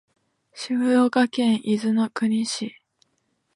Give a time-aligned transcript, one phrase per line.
[0.55, 2.73] 静岡県伊豆の国市